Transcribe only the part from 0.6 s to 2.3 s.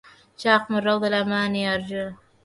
من روض الأماني أرجه